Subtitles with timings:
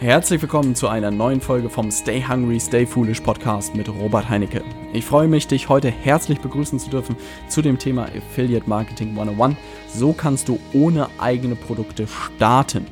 [0.00, 4.62] Herzlich willkommen zu einer neuen Folge vom Stay Hungry, Stay Foolish Podcast mit Robert Heinecke.
[4.92, 7.16] Ich freue mich, dich heute herzlich begrüßen zu dürfen
[7.48, 9.56] zu dem Thema Affiliate Marketing 101.
[9.92, 12.86] So kannst du ohne eigene Produkte starten.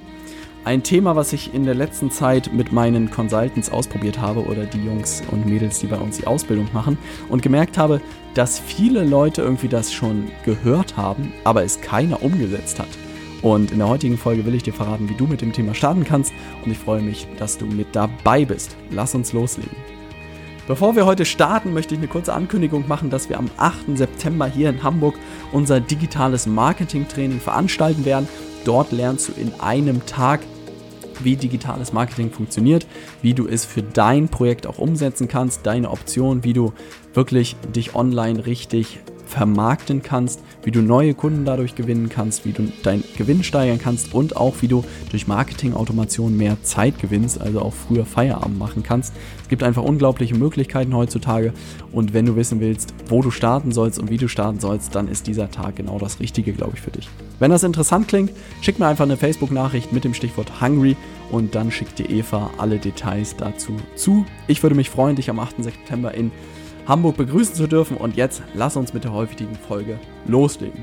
[0.64, 4.84] Ein Thema, was ich in der letzten Zeit mit meinen Consultants ausprobiert habe oder die
[4.84, 6.98] Jungs und Mädels, die bei uns die Ausbildung machen
[7.28, 8.00] und gemerkt habe,
[8.34, 12.88] dass viele Leute irgendwie das schon gehört haben, aber es keiner umgesetzt hat.
[13.42, 16.04] Und in der heutigen Folge will ich dir verraten, wie du mit dem Thema starten
[16.04, 16.32] kannst
[16.64, 18.76] und ich freue mich, dass du mit dabei bist.
[18.90, 19.76] Lass uns loslegen.
[20.66, 23.96] Bevor wir heute starten, möchte ich eine kurze Ankündigung machen, dass wir am 8.
[23.96, 25.14] September hier in Hamburg
[25.52, 28.26] unser digitales Marketing-Training veranstalten werden.
[28.64, 30.40] Dort lernst du in einem Tag
[31.22, 32.86] wie digitales Marketing funktioniert,
[33.22, 36.72] wie du es für dein Projekt auch umsetzen kannst, deine Optionen, wie du
[37.14, 38.98] wirklich dich online richtig
[39.36, 44.14] vermarkten kannst, wie du neue Kunden dadurch gewinnen kannst, wie du deinen Gewinn steigern kannst
[44.14, 49.12] und auch wie du durch Marketing-Automation mehr Zeit gewinnst, also auch früher Feierabend machen kannst.
[49.42, 51.52] Es gibt einfach unglaubliche Möglichkeiten heutzutage
[51.92, 55.06] und wenn du wissen willst, wo du starten sollst und wie du starten sollst, dann
[55.06, 57.10] ist dieser Tag genau das Richtige, glaube ich, für dich.
[57.38, 58.30] Wenn das interessant klingt,
[58.62, 60.96] schick mir einfach eine Facebook-Nachricht mit dem Stichwort Hungry
[61.30, 64.24] und dann schickt dir Eva alle Details dazu zu.
[64.46, 65.62] Ich würde mich freuen, dich am 8.
[65.62, 66.30] September in
[66.86, 67.96] Hamburg begrüßen zu dürfen.
[67.96, 70.82] Und jetzt lass uns mit der heutigen Folge loslegen.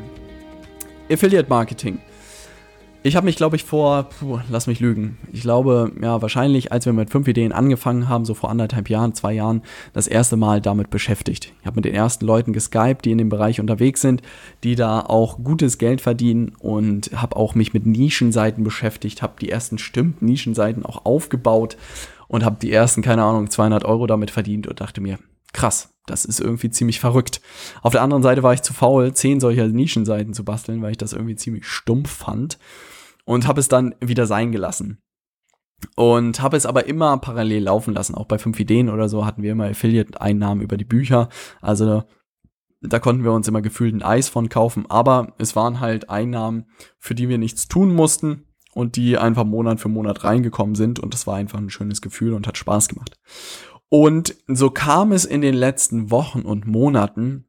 [1.10, 2.00] Affiliate Marketing.
[3.06, 6.86] Ich habe mich, glaube ich, vor, puh, lass mich lügen, ich glaube, ja, wahrscheinlich, als
[6.86, 10.62] wir mit fünf Ideen angefangen haben, so vor anderthalb Jahren, zwei Jahren, das erste Mal
[10.62, 11.52] damit beschäftigt.
[11.60, 14.22] Ich habe mit den ersten Leuten geskypt, die in dem Bereich unterwegs sind,
[14.64, 19.50] die da auch gutes Geld verdienen und habe auch mich mit Nischenseiten beschäftigt, habe die
[19.50, 21.76] ersten stimmt Nischenseiten auch aufgebaut
[22.30, 25.20] und habe die ersten, keine Ahnung, 200 Euro damit verdient und dachte mir,
[25.52, 27.42] krass, das ist irgendwie ziemlich verrückt.
[27.82, 30.98] Auf der anderen Seite war ich zu faul, zehn solcher Nischenseiten zu basteln, weil ich
[30.98, 32.58] das irgendwie ziemlich stumpf fand
[33.26, 35.00] und habe es dann wieder sein gelassen.
[35.96, 38.16] Und habe es aber immer parallel laufen lassen.
[38.16, 41.28] Auch bei fünf Ideen oder so hatten wir immer Affiliate-Einnahmen über die Bücher.
[41.62, 42.04] Also
[42.82, 44.90] da konnten wir uns immer gefühlt ein Eis von kaufen.
[44.90, 46.68] Aber es waren halt Einnahmen,
[47.00, 51.00] für die wir nichts tun mussten und die einfach Monat für Monat reingekommen sind.
[51.00, 53.20] Und das war einfach ein schönes Gefühl und hat Spaß gemacht.
[53.94, 57.46] Und so kam es in den letzten Wochen und Monaten,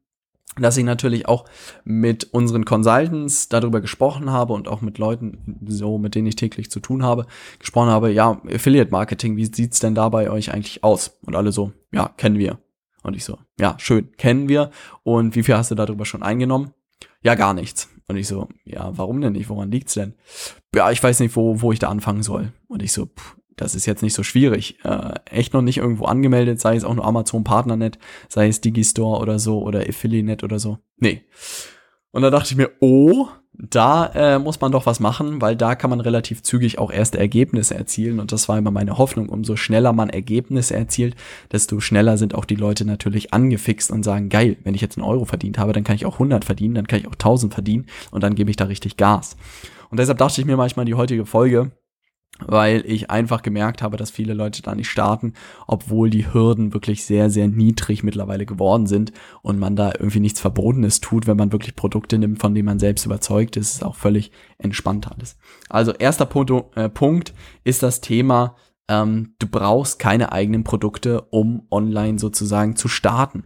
[0.59, 1.45] dass ich natürlich auch
[1.85, 6.69] mit unseren Consultants darüber gesprochen habe und auch mit Leuten, so mit denen ich täglich
[6.69, 7.25] zu tun habe,
[7.57, 11.17] gesprochen habe, ja, Affiliate Marketing, wie sieht's denn da bei euch eigentlich aus?
[11.25, 12.59] Und alle so, ja, kennen wir.
[13.01, 14.69] Und ich so, ja, schön, kennen wir.
[15.01, 16.75] Und wie viel hast du darüber schon eingenommen?
[17.23, 17.89] Ja, gar nichts.
[18.07, 19.49] Und ich so, ja, warum denn nicht?
[19.49, 20.13] Woran liegt's denn?
[20.75, 22.53] Ja, ich weiß nicht, wo, wo ich da anfangen soll.
[22.67, 24.77] Und ich so, pff, das ist jetzt nicht so schwierig.
[24.83, 29.21] Äh, echt noch nicht irgendwo angemeldet, sei es auch nur Amazon Partnernet, sei es Digistore
[29.21, 30.79] oder so oder Affiliate oder so.
[30.97, 31.23] Nee.
[32.11, 33.27] Und da dachte ich mir, oh,
[33.57, 37.17] da äh, muss man doch was machen, weil da kann man relativ zügig auch erste
[37.17, 38.19] Ergebnisse erzielen.
[38.19, 39.29] Und das war immer meine Hoffnung.
[39.29, 41.15] Umso schneller man Ergebnisse erzielt,
[41.51, 45.07] desto schneller sind auch die Leute natürlich angefixt und sagen, geil, wenn ich jetzt einen
[45.07, 47.85] Euro verdient habe, dann kann ich auch 100 verdienen, dann kann ich auch 1000 verdienen
[48.11, 49.37] und dann gebe ich da richtig Gas.
[49.89, 51.71] Und deshalb dachte ich mir manchmal die heutige Folge,
[52.39, 55.33] weil ich einfach gemerkt habe, dass viele Leute da nicht starten,
[55.67, 60.41] obwohl die Hürden wirklich sehr, sehr niedrig mittlerweile geworden sind und man da irgendwie nichts
[60.41, 63.95] Verbotenes tut, wenn man wirklich Produkte nimmt, von denen man selbst überzeugt ist, ist auch
[63.95, 65.37] völlig entspannt alles.
[65.69, 68.55] Also erster Punkt, äh, Punkt ist das Thema,
[68.87, 73.45] ähm, du brauchst keine eigenen Produkte, um online sozusagen zu starten.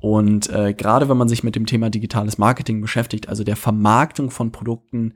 [0.00, 4.30] Und äh, gerade wenn man sich mit dem Thema digitales Marketing beschäftigt, also der Vermarktung
[4.30, 5.14] von Produkten,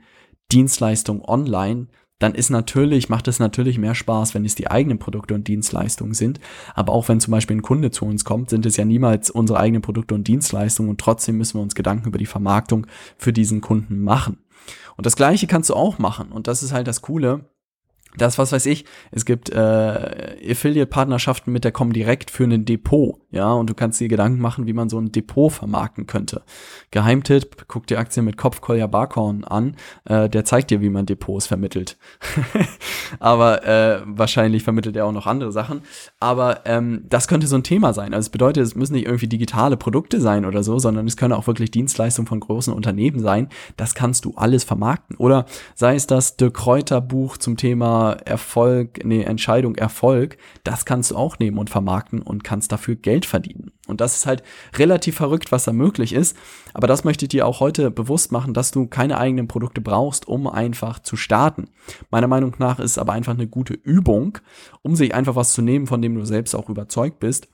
[0.50, 5.34] Dienstleistungen online, dann ist natürlich, macht es natürlich mehr Spaß, wenn es die eigenen Produkte
[5.34, 6.40] und Dienstleistungen sind.
[6.74, 9.60] Aber auch wenn zum Beispiel ein Kunde zu uns kommt, sind es ja niemals unsere
[9.60, 12.86] eigenen Produkte und Dienstleistungen und trotzdem müssen wir uns Gedanken über die Vermarktung
[13.16, 14.38] für diesen Kunden machen.
[14.96, 16.32] Und das Gleiche kannst du auch machen.
[16.32, 17.44] Und das ist halt das Coole
[18.16, 23.52] das, was weiß ich, es gibt äh, Affiliate-Partnerschaften mit der Comdirect für ein Depot, ja,
[23.52, 26.42] und du kannst dir Gedanken machen, wie man so ein Depot vermarkten könnte.
[26.90, 29.76] Geheimtipp, guck dir Aktien mit Kopf Kolja Barkhorn an,
[30.06, 31.98] äh, der zeigt dir, wie man Depots vermittelt.
[33.20, 35.82] Aber äh, wahrscheinlich vermittelt er auch noch andere Sachen.
[36.20, 38.14] Aber ähm, das könnte so ein Thema sein.
[38.14, 41.34] Also es bedeutet, es müssen nicht irgendwie digitale Produkte sein oder so, sondern es können
[41.34, 43.48] auch wirklich Dienstleistungen von großen Unternehmen sein.
[43.76, 45.16] Das kannst du alles vermarkten.
[45.16, 45.44] Oder
[45.74, 51.16] sei es das De Kräuter Buch zum Thema Erfolg, nee, Entscheidung Erfolg, das kannst du
[51.16, 53.72] auch nehmen und vermarkten und kannst dafür Geld verdienen.
[53.86, 54.42] Und das ist halt
[54.76, 56.36] relativ verrückt, was da möglich ist.
[56.74, 60.28] Aber das möchte ich dir auch heute bewusst machen, dass du keine eigenen Produkte brauchst,
[60.28, 61.70] um einfach zu starten.
[62.10, 64.38] Meiner Meinung nach ist es aber einfach eine gute Übung,
[64.82, 67.48] um sich einfach was zu nehmen, von dem du selbst auch überzeugt bist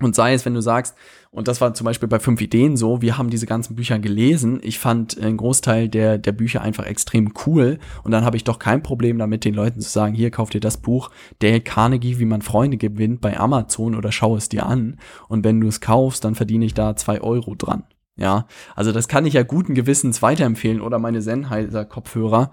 [0.00, 0.94] Und sei es, wenn du sagst,
[1.30, 4.60] und das war zum Beispiel bei fünf Ideen so, wir haben diese ganzen Bücher gelesen.
[4.62, 7.78] Ich fand einen Großteil der, der Bücher einfach extrem cool.
[8.04, 10.60] Und dann habe ich doch kein Problem damit, den Leuten zu sagen, hier kauft ihr
[10.60, 14.98] das Buch, Dale Carnegie, wie man Freunde gewinnt, bei Amazon oder schau es dir an.
[15.28, 17.84] Und wenn du es kaufst, dann verdiene ich da zwei Euro dran.
[18.18, 22.50] Ja, also das kann ich ja guten Gewissens weiterempfehlen oder meine Sennheiser Kopfhörer.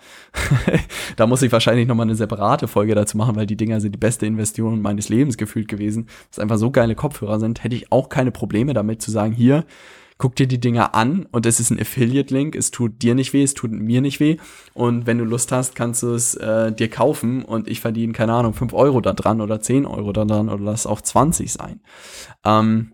[1.15, 3.99] da muss ich wahrscheinlich nochmal eine separate Folge dazu machen, weil die Dinger sind die
[3.99, 6.07] beste Investition meines Lebens gefühlt gewesen.
[6.29, 9.65] Das einfach so geile Kopfhörer sind, hätte ich auch keine Probleme damit zu sagen, hier,
[10.19, 13.43] guck dir die Dinger an und es ist ein Affiliate-Link, es tut dir nicht weh,
[13.43, 14.37] es tut mir nicht weh
[14.73, 18.33] und wenn du Lust hast, kannst du es äh, dir kaufen und ich verdiene, keine
[18.33, 21.81] Ahnung, fünf Euro da dran oder zehn Euro da dran oder lass auch 20 sein.
[22.45, 22.91] Ähm,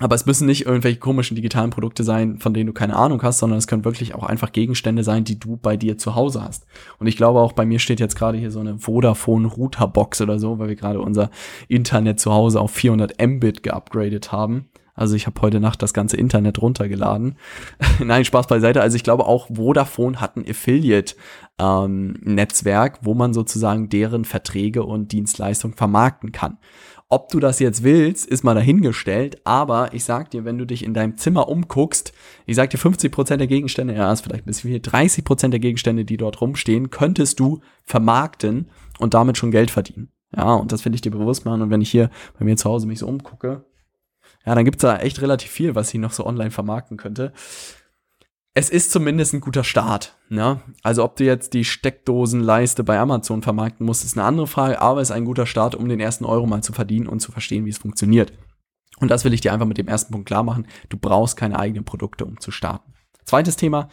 [0.00, 3.38] aber es müssen nicht irgendwelche komischen digitalen Produkte sein, von denen du keine Ahnung hast,
[3.38, 6.66] sondern es können wirklich auch einfach Gegenstände sein, die du bei dir zu Hause hast.
[6.98, 10.20] Und ich glaube auch bei mir steht jetzt gerade hier so eine Vodafone Router Box
[10.20, 11.30] oder so, weil wir gerade unser
[11.68, 14.68] Internet zu Hause auf 400 Mbit geupgradet haben.
[14.98, 17.36] Also ich habe heute Nacht das ganze Internet runtergeladen.
[18.04, 18.80] Nein, Spaß beiseite.
[18.80, 25.12] Also ich glaube auch Vodafone hat ein Affiliate-Netzwerk, ähm, wo man sozusagen deren Verträge und
[25.12, 26.58] Dienstleistungen vermarkten kann.
[27.10, 30.84] Ob du das jetzt willst, ist mal dahingestellt, aber ich sag dir, wenn du dich
[30.84, 32.12] in deinem Zimmer umguckst,
[32.44, 36.04] ich sag dir 50% der Gegenstände, ja, ist vielleicht ein bisschen viel, 30% der Gegenstände,
[36.04, 38.68] die dort rumstehen, könntest du vermarkten
[38.98, 40.12] und damit schon Geld verdienen.
[40.36, 41.62] Ja, und das finde ich dir bewusst machen.
[41.62, 43.64] Und wenn ich hier bei mir zu Hause mich so umgucke,
[44.44, 47.32] ja, dann gibt's da echt relativ viel, was ich noch so online vermarkten könnte
[48.58, 50.16] es ist zumindest ein guter Start.
[50.28, 50.60] Ne?
[50.82, 55.00] Also ob du jetzt die Steckdosenleiste bei Amazon vermarkten musst, ist eine andere Frage, aber
[55.00, 57.66] es ist ein guter Start, um den ersten Euro mal zu verdienen und zu verstehen,
[57.66, 58.32] wie es funktioniert.
[58.98, 60.66] Und das will ich dir einfach mit dem ersten Punkt klar machen.
[60.88, 62.94] Du brauchst keine eigenen Produkte, um zu starten.
[63.24, 63.90] Zweites Thema,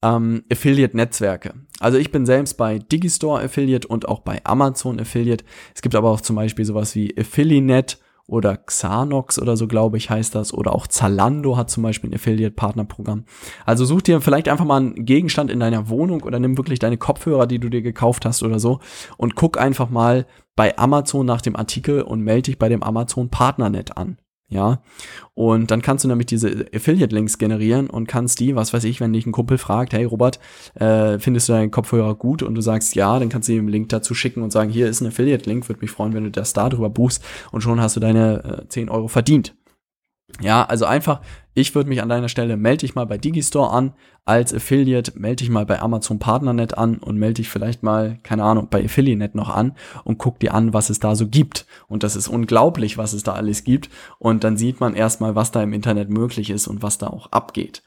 [0.00, 1.52] ähm, Affiliate-Netzwerke.
[1.78, 5.44] Also ich bin selbst bei Digistore Affiliate und auch bei Amazon Affiliate.
[5.74, 10.10] Es gibt aber auch zum Beispiel sowas wie Affiliate oder Xanox oder so, glaube ich,
[10.10, 10.52] heißt das.
[10.52, 13.24] Oder auch Zalando hat zum Beispiel ein Affiliate-Partner-Programm.
[13.64, 16.98] Also such dir vielleicht einfach mal einen Gegenstand in deiner Wohnung oder nimm wirklich deine
[16.98, 18.80] Kopfhörer, die du dir gekauft hast oder so
[19.16, 20.26] und guck einfach mal
[20.56, 24.18] bei Amazon nach dem Artikel und melde dich bei dem Amazon Partnernet an.
[24.48, 24.80] Ja,
[25.34, 29.12] und dann kannst du damit diese Affiliate-Links generieren und kannst die, was weiß ich, wenn
[29.12, 30.38] dich ein Kumpel fragt, hey Robert,
[30.74, 32.44] äh, findest du deinen Kopfhörer gut?
[32.44, 34.88] Und du sagst ja, dann kannst du ihm einen Link dazu schicken und sagen, hier
[34.88, 37.96] ist ein Affiliate-Link, würde mich freuen, wenn du das da drüber buchst und schon hast
[37.96, 39.56] du deine äh, 10 Euro verdient.
[40.40, 41.20] Ja, also einfach,
[41.54, 43.94] ich würde mich an deiner Stelle, melde dich mal bei Digistore an
[44.26, 48.42] als Affiliate, melde dich mal bei Amazon Partnernet an und melde dich vielleicht mal, keine
[48.42, 49.72] Ahnung, bei Affiliate noch an
[50.04, 51.64] und guck dir an, was es da so gibt.
[51.88, 53.88] Und das ist unglaublich, was es da alles gibt.
[54.18, 57.32] Und dann sieht man erstmal, was da im Internet möglich ist und was da auch
[57.32, 57.82] abgeht.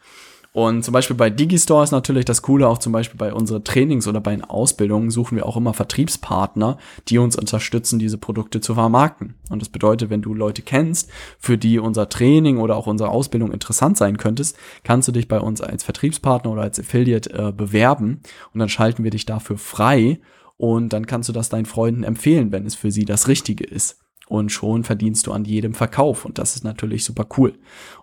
[0.52, 4.08] Und zum Beispiel bei Digistore ist natürlich das Coole, auch zum Beispiel bei unseren Trainings
[4.08, 8.74] oder bei den Ausbildungen suchen wir auch immer Vertriebspartner, die uns unterstützen, diese Produkte zu
[8.74, 9.36] vermarkten.
[9.52, 13.52] Und das bedeutet, wenn du Leute kennst, für die unser Training oder auch unsere Ausbildung
[13.52, 18.22] interessant sein könntest, kannst du dich bei uns als Vertriebspartner oder als Affiliate äh, bewerben
[18.52, 20.20] und dann schalten wir dich dafür frei
[20.58, 24.00] und dann kannst du das deinen Freunden empfehlen, wenn es für sie das Richtige ist
[24.28, 27.54] und schon verdienst du an jedem Verkauf und das ist natürlich super cool.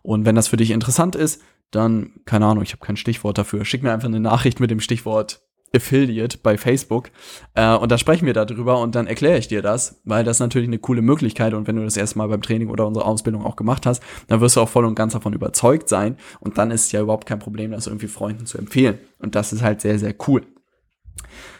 [0.02, 1.40] Und wenn das für dich interessant ist,
[1.70, 3.64] dann, keine Ahnung, ich habe kein Stichwort dafür.
[3.64, 5.42] Schick mir einfach eine Nachricht mit dem Stichwort
[5.74, 7.10] Affiliate bei Facebook
[7.54, 10.68] äh, und da sprechen wir darüber und dann erkläre ich dir das, weil das natürlich
[10.68, 13.84] eine coole Möglichkeit und wenn du das erstmal beim Training oder unserer Ausbildung auch gemacht
[13.84, 16.92] hast, dann wirst du auch voll und ganz davon überzeugt sein und dann ist es
[16.92, 20.14] ja überhaupt kein Problem, das irgendwie Freunden zu empfehlen und das ist halt sehr, sehr
[20.28, 20.46] cool.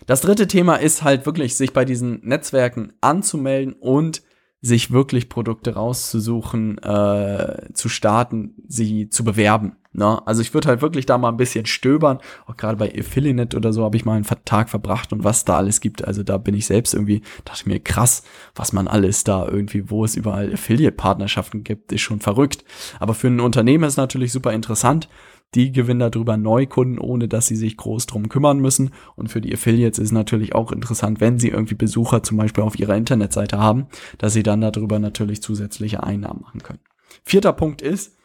[0.06, 4.22] Das dritte Thema ist halt wirklich, sich bei diesen Netzwerken anzumelden und
[4.60, 9.76] sich wirklich Produkte rauszusuchen, äh, zu starten, sie zu bewerben.
[9.96, 10.24] Ne?
[10.26, 12.18] Also ich würde halt wirklich da mal ein bisschen stöbern.
[12.46, 15.56] Auch gerade bei Affiliate oder so habe ich mal einen Tag verbracht und was da
[15.56, 16.04] alles gibt.
[16.04, 18.22] Also da bin ich selbst irgendwie, dachte mir, krass,
[18.54, 22.64] was man alles da irgendwie, wo es überall Affiliate-Partnerschaften gibt, ist schon verrückt.
[23.00, 25.08] Aber für ein Unternehmen ist natürlich super interessant.
[25.54, 28.90] Die gewinnen darüber Neukunden, ohne dass sie sich groß drum kümmern müssen.
[29.14, 32.64] Und für die Affiliates ist es natürlich auch interessant, wenn sie irgendwie Besucher zum Beispiel
[32.64, 33.86] auf ihrer Internetseite haben,
[34.18, 36.80] dass sie dann darüber natürlich zusätzliche Einnahmen machen können.
[37.24, 38.15] Vierter Punkt ist,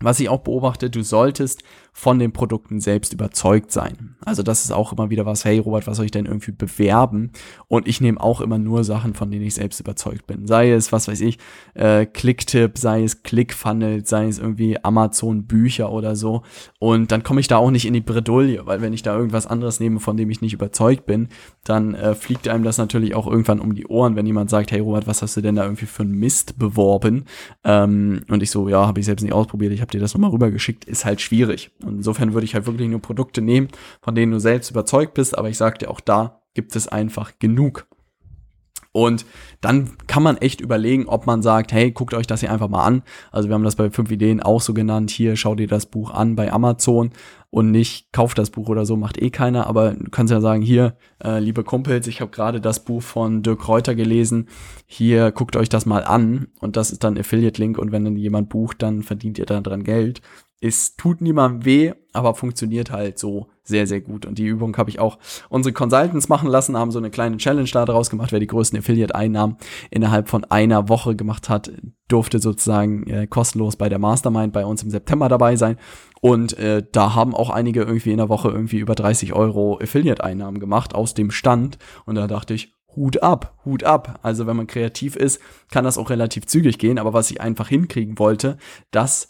[0.00, 1.62] was ich auch beobachte, du solltest
[1.98, 4.16] von den Produkten selbst überzeugt sein.
[4.22, 7.30] Also das ist auch immer wieder was, hey Robert, was soll ich denn irgendwie bewerben?
[7.68, 10.46] Und ich nehme auch immer nur Sachen, von denen ich selbst überzeugt bin.
[10.46, 11.38] Sei es, was weiß ich,
[11.72, 16.42] äh, Clicktip, sei es ClickFunnels, sei es irgendwie Amazon Bücher oder so.
[16.78, 19.46] Und dann komme ich da auch nicht in die Bredouille, weil wenn ich da irgendwas
[19.46, 21.28] anderes nehme, von dem ich nicht überzeugt bin,
[21.64, 24.80] dann äh, fliegt einem das natürlich auch irgendwann um die Ohren, wenn jemand sagt, hey
[24.80, 27.24] Robert, was hast du denn da irgendwie für einen Mist beworben?
[27.64, 30.30] Ähm, und ich so, ja, habe ich selbst nicht ausprobiert, ich habe dir das nochmal
[30.30, 31.70] rübergeschickt, ist halt schwierig.
[31.86, 33.68] Und insofern würde ich halt wirklich nur Produkte nehmen,
[34.02, 37.38] von denen du selbst überzeugt bist, aber ich sage dir auch da gibt es einfach
[37.38, 37.86] genug.
[38.96, 39.26] Und
[39.60, 42.82] dann kann man echt überlegen, ob man sagt, hey, guckt euch das hier einfach mal
[42.82, 43.02] an.
[43.30, 45.10] Also wir haben das bei fünf Ideen auch so genannt.
[45.10, 47.10] Hier, schau dir das Buch an bei Amazon
[47.50, 49.66] und nicht kauft das Buch oder so, macht eh keiner.
[49.66, 53.42] Aber du kannst ja sagen, hier, äh, liebe Kumpels, ich habe gerade das Buch von
[53.42, 54.48] Dirk Reuter gelesen.
[54.86, 56.48] Hier, guckt euch das mal an.
[56.60, 57.76] Und das ist dann Affiliate-Link.
[57.76, 60.22] Und wenn dann jemand bucht, dann verdient ihr da dran Geld.
[60.60, 64.24] Es tut niemandem weh, aber funktioniert halt so sehr, sehr gut.
[64.24, 67.68] Und die Übung habe ich auch unsere Consultants machen lassen, haben so eine kleine Challenge
[67.70, 68.32] da draus gemacht.
[68.32, 69.56] Wer die größten Affiliate-Einnahmen
[69.90, 71.70] innerhalb von einer Woche gemacht hat,
[72.08, 75.76] durfte sozusagen äh, kostenlos bei der Mastermind bei uns im September dabei sein.
[76.20, 80.60] Und äh, da haben auch einige irgendwie in der Woche irgendwie über 30 Euro Affiliate-Einnahmen
[80.60, 81.78] gemacht aus dem Stand.
[82.06, 84.20] Und da dachte ich, Hut ab, Hut ab.
[84.22, 86.98] Also wenn man kreativ ist, kann das auch relativ zügig gehen.
[86.98, 88.56] Aber was ich einfach hinkriegen wollte,
[88.90, 89.28] dass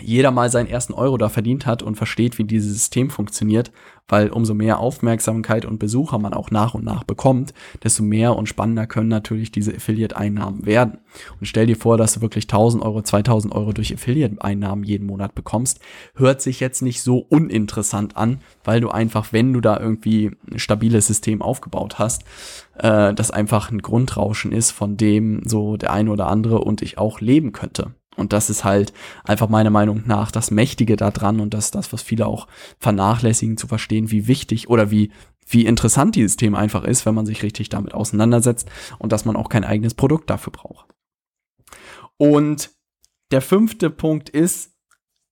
[0.00, 3.72] jeder mal seinen ersten Euro da verdient hat und versteht, wie dieses System funktioniert,
[4.08, 8.48] weil umso mehr Aufmerksamkeit und Besucher man auch nach und nach bekommt, desto mehr und
[8.48, 10.98] spannender können natürlich diese Affiliate-Einnahmen werden.
[11.40, 15.34] Und stell dir vor, dass du wirklich 1000 Euro, 2000 Euro durch Affiliate-Einnahmen jeden Monat
[15.34, 15.80] bekommst,
[16.14, 20.58] hört sich jetzt nicht so uninteressant an, weil du einfach, wenn du da irgendwie ein
[20.58, 22.24] stabiles System aufgebaut hast,
[22.78, 26.98] äh, das einfach ein Grundrauschen ist, von dem so der eine oder andere und ich
[26.98, 27.94] auch leben könnte.
[28.16, 28.92] Und das ist halt
[29.24, 32.46] einfach meiner Meinung nach das Mächtige daran und das das, was viele auch
[32.78, 35.12] vernachlässigen, zu verstehen, wie wichtig oder wie,
[35.46, 38.68] wie interessant dieses Thema einfach ist, wenn man sich richtig damit auseinandersetzt
[38.98, 40.86] und dass man auch kein eigenes Produkt dafür braucht.
[42.16, 42.70] Und
[43.30, 44.74] der fünfte Punkt ist,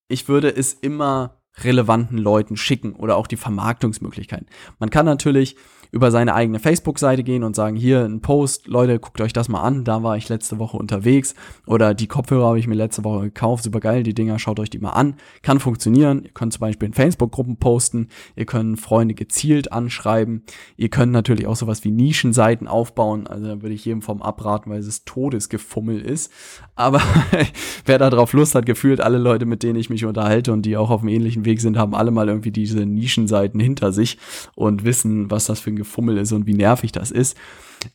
[0.08, 4.46] ich würde es immer relevanten Leuten schicken oder auch die Vermarktungsmöglichkeiten.
[4.78, 5.56] Man kann natürlich
[5.94, 9.62] über seine eigene Facebook-Seite gehen und sagen, hier ein Post, Leute, guckt euch das mal
[9.62, 11.36] an, da war ich letzte Woche unterwegs.
[11.66, 14.70] Oder die Kopfhörer habe ich mir letzte Woche gekauft, super geil, die Dinger, schaut euch
[14.70, 16.24] die mal an, kann funktionieren.
[16.24, 20.42] Ihr könnt zum Beispiel in Facebook-Gruppen posten, ihr könnt Freunde gezielt anschreiben,
[20.76, 24.72] ihr könnt natürlich auch sowas wie Nischenseiten aufbauen, also da würde ich jedem vom abraten,
[24.72, 26.32] weil es Todesgefummel ist,
[26.74, 27.00] aber
[27.86, 30.76] wer da drauf Lust hat, gefühlt alle Leute, mit denen ich mich unterhalte und die
[30.76, 34.18] auch auf einem ähnlichen Weg sind, haben alle mal irgendwie diese Nischenseiten hinter sich
[34.54, 37.36] und wissen, was das für ein Gefummel ist und wie nervig das ist.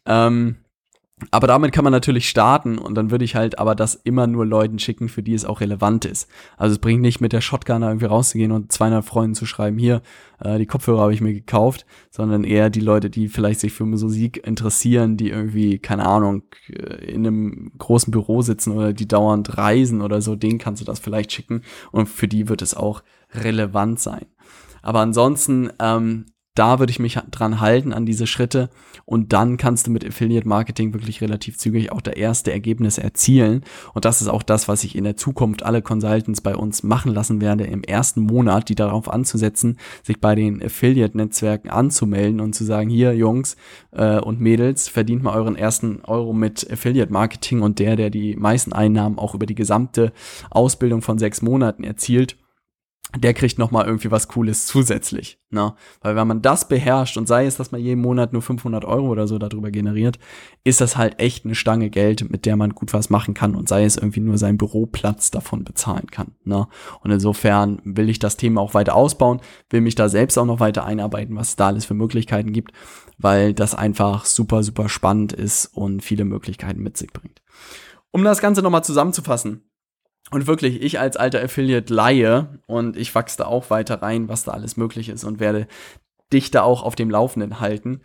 [0.05, 0.57] Ähm,
[1.31, 4.45] aber damit kann man natürlich starten und dann würde ich halt aber das immer nur
[4.45, 6.29] Leuten schicken, für die es auch relevant ist.
[6.57, 10.01] Also es bringt nicht mit der Shotgun irgendwie rauszugehen und 200 Freunden zu schreiben, hier,
[10.39, 13.85] äh, die Kopfhörer habe ich mir gekauft, sondern eher die Leute, die vielleicht sich für
[13.85, 19.57] Musik interessieren, die irgendwie, keine Ahnung, äh, in einem großen Büro sitzen oder die dauernd
[19.57, 23.03] reisen oder so, denen kannst du das vielleicht schicken und für die wird es auch
[23.33, 24.25] relevant sein.
[24.81, 26.25] Aber ansonsten ähm,
[26.59, 28.69] da würde ich mich dran halten an diese Schritte.
[29.05, 33.63] Und dann kannst du mit Affiliate Marketing wirklich relativ zügig auch der erste Ergebnisse erzielen.
[33.93, 37.13] Und das ist auch das, was ich in der Zukunft alle Consultants bei uns machen
[37.13, 42.53] lassen werde im ersten Monat, die darauf anzusetzen, sich bei den Affiliate Netzwerken anzumelden und
[42.53, 43.55] zu sagen, hier Jungs
[43.91, 47.61] äh, und Mädels, verdient mal euren ersten Euro mit Affiliate Marketing.
[47.61, 50.11] Und der, der die meisten Einnahmen auch über die gesamte
[50.49, 52.35] Ausbildung von sechs Monaten erzielt,
[53.17, 55.73] der kriegt noch mal irgendwie was Cooles zusätzlich, ne?
[56.01, 59.07] Weil wenn man das beherrscht und sei es, dass man jeden Monat nur 500 Euro
[59.07, 60.19] oder so darüber generiert,
[60.63, 63.67] ist das halt echt eine Stange Geld, mit der man gut was machen kann und
[63.67, 66.67] sei es irgendwie nur seinen Büroplatz davon bezahlen kann, ne?
[67.01, 70.59] Und insofern will ich das Thema auch weiter ausbauen, will mich da selbst auch noch
[70.59, 72.73] weiter einarbeiten, was es da alles für Möglichkeiten gibt,
[73.17, 77.41] weil das einfach super, super spannend ist und viele Möglichkeiten mit sich bringt.
[78.11, 79.68] Um das Ganze nochmal zusammenzufassen,
[80.31, 84.43] und wirklich, ich als alter Affiliate leihe und ich wachse da auch weiter rein, was
[84.43, 85.67] da alles möglich ist und werde
[86.31, 88.01] dich da auch auf dem Laufenden halten.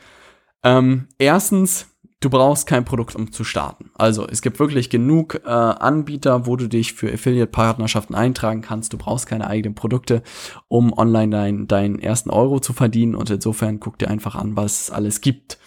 [0.62, 1.86] Ähm, erstens,
[2.20, 3.90] du brauchst kein Produkt, um zu starten.
[3.94, 8.92] Also es gibt wirklich genug äh, Anbieter, wo du dich für Affiliate-Partnerschaften eintragen kannst.
[8.92, 10.22] Du brauchst keine eigenen Produkte,
[10.68, 13.14] um online deinen ersten Euro zu verdienen.
[13.14, 15.58] Und insofern guck dir einfach an, was es alles gibt.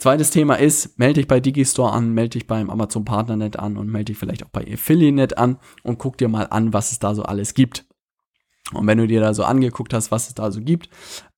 [0.00, 3.86] Zweites Thema ist, melde dich bei Digistore an, melde dich beim Amazon Partnernet an und
[3.88, 7.14] melde dich vielleicht auch bei Affiliate an und guck dir mal an, was es da
[7.14, 7.84] so alles gibt.
[8.72, 10.88] Und wenn du dir da so angeguckt hast, was es da so gibt,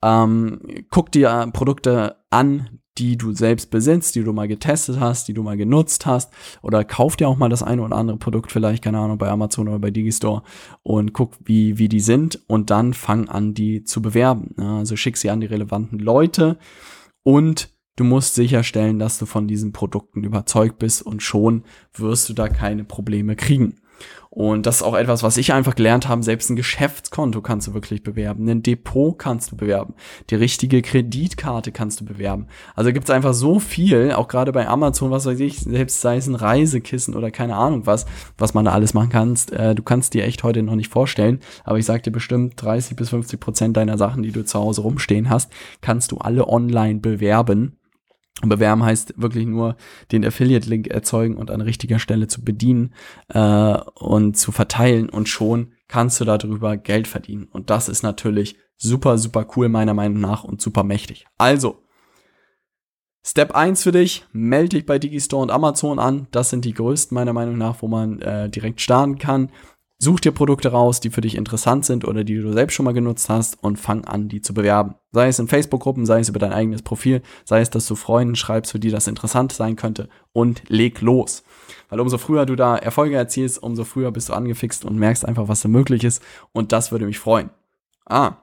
[0.01, 5.35] ähm, guck dir Produkte an, die du selbst besitzt, die du mal getestet hast, die
[5.35, 8.85] du mal genutzt hast oder kauf dir auch mal das eine oder andere Produkt vielleicht,
[8.85, 10.45] keine Ahnung, bei Amazon oder bei Digistore
[10.85, 14.55] und guck, wie, wie die sind und dann fang an, die zu bewerben.
[14.57, 16.59] Also schick sie an die relevanten Leute
[17.25, 22.33] und Du musst sicherstellen, dass du von diesen Produkten überzeugt bist und schon wirst du
[22.33, 23.77] da keine Probleme kriegen.
[24.31, 26.23] Und das ist auch etwas, was ich einfach gelernt habe.
[26.23, 28.49] Selbst ein Geschäftskonto kannst du wirklich bewerben.
[28.49, 29.93] Ein Depot kannst du bewerben.
[30.31, 32.47] Die richtige Kreditkarte kannst du bewerben.
[32.75, 36.17] Also gibt es einfach so viel, auch gerade bei Amazon, was weiß ich, selbst sei
[36.17, 38.07] es ein Reisekissen oder keine Ahnung was,
[38.39, 39.53] was man da alles machen kannst.
[39.53, 41.41] Äh, du kannst dir echt heute noch nicht vorstellen.
[41.65, 44.81] Aber ich sag dir bestimmt 30 bis 50 Prozent deiner Sachen, die du zu Hause
[44.81, 47.77] rumstehen hast, kannst du alle online bewerben
[48.41, 49.77] Bewerben heißt wirklich nur
[50.11, 52.95] den Affiliate-Link erzeugen und an richtiger Stelle zu bedienen
[53.29, 57.45] äh, und zu verteilen und schon kannst du darüber Geld verdienen.
[57.45, 61.27] Und das ist natürlich super, super cool meiner Meinung nach und super mächtig.
[61.39, 61.83] Also,
[63.25, 66.27] Step 1 für dich, melde dich bei Digistore und Amazon an.
[66.33, 69.51] Das sind die größten meiner Meinung nach, wo man äh, direkt starten kann.
[70.05, 72.93] Such dir Produkte raus, die für dich interessant sind oder die du selbst schon mal
[72.93, 74.97] genutzt hast und fang an, die zu bewerben.
[75.13, 78.35] Sei es in Facebook-Gruppen, sei es über dein eigenes Profil, sei es, dass du Freunden
[78.35, 81.45] schreibst, für die das interessant sein könnte und leg los.
[81.89, 85.47] Weil umso früher du da Erfolge erzielst, umso früher bist du angefixt und merkst einfach,
[85.47, 87.51] was da möglich ist und das würde mich freuen.
[88.05, 88.39] Ah,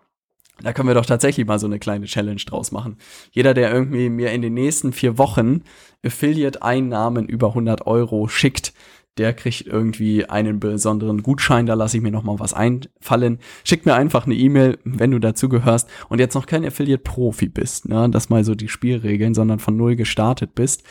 [0.62, 2.98] da können wir doch tatsächlich mal so eine kleine Challenge draus machen.
[3.32, 5.64] Jeder, der irgendwie mir in den nächsten vier Wochen
[6.06, 8.74] Affiliate-Einnahmen über 100 Euro schickt,
[9.20, 13.40] der kriegt irgendwie einen besonderen Gutschein, da lasse ich mir nochmal was einfallen.
[13.66, 17.90] Schick mir einfach eine E-Mail, wenn du dazu gehörst und jetzt noch kein Affiliate-Profi bist,
[17.90, 18.10] ne?
[18.10, 20.84] das mal so die Spielregeln, sondern von null gestartet bist.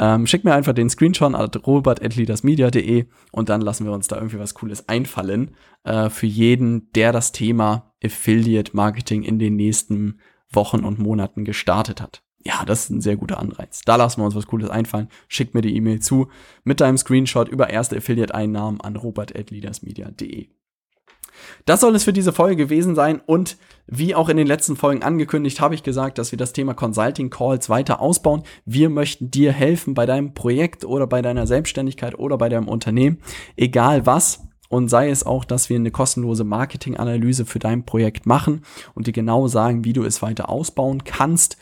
[0.00, 4.40] Ähm, schick mir einfach den Screenshot an robert.leadersmedia.de und dann lassen wir uns da irgendwie
[4.40, 5.52] was Cooles einfallen
[5.84, 10.18] äh, für jeden, der das Thema Affiliate-Marketing in den nächsten
[10.50, 13.82] Wochen und Monaten gestartet hat ja, das ist ein sehr guter Anreiz.
[13.84, 15.08] Da lassen wir uns was Cooles einfallen.
[15.28, 16.28] Schick mir die E-Mail zu
[16.64, 20.48] mit deinem Screenshot über erste Affiliate-Einnahmen an robert.leadersmedia.de.
[21.64, 25.02] Das soll es für diese Folge gewesen sein und wie auch in den letzten Folgen
[25.02, 28.42] angekündigt, habe ich gesagt, dass wir das Thema Consulting Calls weiter ausbauen.
[28.64, 33.18] Wir möchten dir helfen bei deinem Projekt oder bei deiner Selbstständigkeit oder bei deinem Unternehmen,
[33.56, 34.40] egal was.
[34.68, 38.62] Und sei es auch, dass wir eine kostenlose Marketinganalyse für dein Projekt machen
[38.94, 41.56] und dir genau sagen, wie du es weiter ausbauen kannst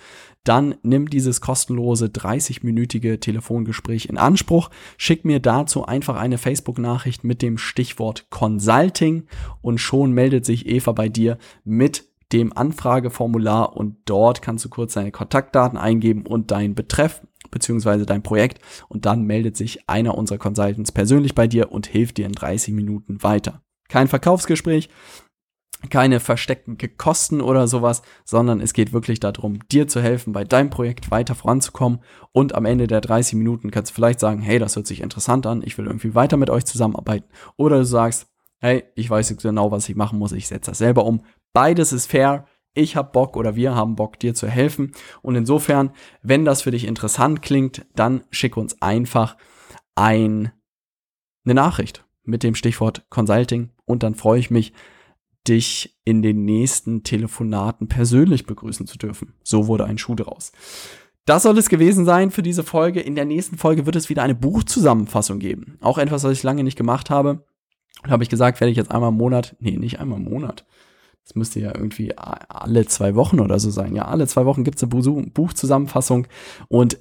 [0.44, 4.70] dann nimm dieses kostenlose 30-minütige Telefongespräch in Anspruch.
[4.96, 9.24] Schick mir dazu einfach eine Facebook-Nachricht mit dem Stichwort Consulting
[9.62, 14.94] und schon meldet sich Eva bei dir mit dem Anfrageformular und dort kannst du kurz
[14.94, 20.38] deine Kontaktdaten eingeben und deinen Betreff beziehungsweise dein Projekt und dann meldet sich einer unserer
[20.38, 23.62] Consultants persönlich bei dir und hilft dir in 30 Minuten weiter.
[23.88, 24.88] Kein Verkaufsgespräch,
[25.90, 30.70] keine versteckten Kosten oder sowas, sondern es geht wirklich darum, dir zu helfen, bei deinem
[30.70, 32.00] Projekt weiter voranzukommen.
[32.32, 35.46] Und am Ende der 30 Minuten kannst du vielleicht sagen, hey, das hört sich interessant
[35.46, 37.28] an, ich will irgendwie weiter mit euch zusammenarbeiten.
[37.56, 38.28] Oder du sagst,
[38.60, 41.24] hey, ich weiß genau, was ich machen muss, ich setze das selber um.
[41.52, 42.46] Beides ist fair.
[42.76, 44.92] Ich habe Bock oder wir haben Bock, dir zu helfen.
[45.22, 49.36] Und insofern, wenn das für dich interessant klingt, dann schick uns einfach
[49.94, 50.50] ein,
[51.44, 54.72] eine Nachricht mit dem Stichwort Consulting und dann freue ich mich,
[55.48, 59.34] dich in den nächsten Telefonaten persönlich begrüßen zu dürfen.
[59.42, 60.52] So wurde ein Schuh draus.
[61.26, 63.00] Das soll es gewesen sein für diese Folge.
[63.00, 65.78] In der nächsten Folge wird es wieder eine Buchzusammenfassung geben.
[65.80, 67.44] Auch etwas, was ich lange nicht gemacht habe.
[68.02, 70.66] Und habe ich gesagt, werde ich jetzt einmal im Monat, nee, nicht einmal im Monat.
[71.24, 73.96] Das müsste ja irgendwie alle zwei Wochen oder so sein.
[73.96, 76.26] Ja, alle zwei Wochen gibt es eine Buchzusammenfassung.
[76.68, 76.98] Und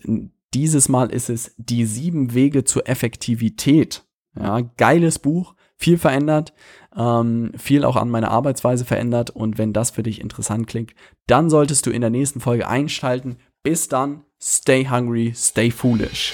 [0.53, 4.06] dieses Mal ist es die sieben Wege zur Effektivität.
[4.39, 6.53] Ja, geiles Buch viel verändert,
[6.97, 9.29] ähm, viel auch an meiner Arbeitsweise verändert.
[9.29, 10.93] Und wenn das für dich interessant klingt,
[11.27, 13.37] dann solltest du in der nächsten Folge einschalten.
[13.63, 16.33] Bis dann, stay hungry, stay foolish.